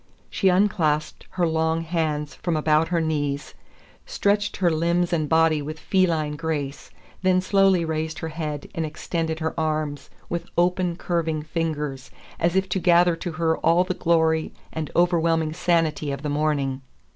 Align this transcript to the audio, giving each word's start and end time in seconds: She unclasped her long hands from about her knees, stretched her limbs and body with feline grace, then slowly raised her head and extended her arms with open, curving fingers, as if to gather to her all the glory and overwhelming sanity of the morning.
She 0.31 0.49
unclasped 0.49 1.27
her 1.29 1.45
long 1.47 1.81
hands 1.81 2.33
from 2.33 2.57
about 2.57 2.87
her 2.87 2.99
knees, 2.99 3.53
stretched 4.03 4.57
her 4.57 4.71
limbs 4.71 5.13
and 5.13 5.29
body 5.29 5.61
with 5.61 5.77
feline 5.79 6.35
grace, 6.35 6.89
then 7.21 7.39
slowly 7.39 7.85
raised 7.85 8.17
her 8.17 8.29
head 8.29 8.67
and 8.73 8.83
extended 8.83 9.37
her 9.41 9.53
arms 9.59 10.09
with 10.27 10.47
open, 10.57 10.95
curving 10.95 11.43
fingers, 11.43 12.09
as 12.39 12.55
if 12.55 12.67
to 12.69 12.79
gather 12.79 13.15
to 13.17 13.33
her 13.33 13.57
all 13.59 13.83
the 13.83 13.93
glory 13.93 14.51
and 14.73 14.89
overwhelming 14.95 15.53
sanity 15.53 16.11
of 16.11 16.23
the 16.23 16.29
morning. 16.29 16.81